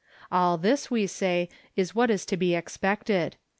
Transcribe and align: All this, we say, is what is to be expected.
All 0.31 0.57
this, 0.57 0.89
we 0.89 1.05
say, 1.05 1.47
is 1.75 1.93
what 1.93 2.09
is 2.09 2.25
to 2.25 2.35
be 2.35 2.55
expected. 2.55 3.35